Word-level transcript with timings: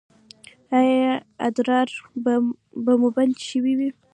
ایا 0.77 1.13
ادرار 1.47 1.89
مو 2.99 3.09
بند 3.15 3.35
شوی 3.47 3.73
دی؟ 3.79 3.89